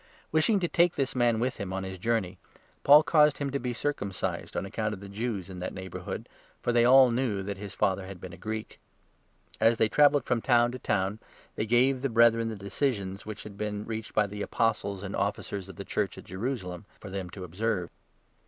Wishing 0.31 0.59
to 0.61 0.67
take 0.67 0.95
this 0.95 1.13
man 1.15 1.39
with 1.39 1.57
him 1.57 1.71
on 1.71 1.83
3 1.83 1.89
his 1.91 1.99
journey, 1.99 2.39
Paul 2.83 3.03
caused 3.03 3.37
him 3.37 3.51
to 3.51 3.59
be 3.59 3.71
circumcised 3.71 4.57
on 4.57 4.65
account 4.65 4.95
of 4.95 4.99
the 4.99 5.07
Jews 5.07 5.47
in 5.47 5.59
that 5.59 5.75
neighbourhood, 5.75 6.27
for 6.59 6.71
they 6.71 6.83
all 6.83 7.11
knew 7.11 7.43
that 7.43 7.59
his 7.59 7.75
father 7.75 8.07
had 8.07 8.19
been 8.19 8.33
a 8.33 8.37
Greek. 8.37 8.79
As 9.59 9.77
they 9.77 9.87
travelled 9.87 10.25
from 10.25 10.41
town 10.41 10.71
4 10.71 10.79
to 10.79 10.79
town, 10.79 11.19
they 11.53 11.67
gave 11.67 12.01
the 12.01 12.09
Brethren 12.09 12.47
the 12.49 12.55
decisions 12.55 13.27
which 13.27 13.43
had 13.43 13.59
been 13.59 13.85
reached 13.85 14.15
by 14.15 14.25
tne 14.25 14.41
Apostles 14.41 15.03
and 15.03 15.15
Officers 15.15 15.69
of 15.69 15.75
the 15.75 15.85
Church 15.85 16.17
at 16.17 16.23
Jerusalem, 16.23 16.85
for 16.99 17.11
them 17.11 17.29
to 17.29 17.43
observe. 17.43 17.91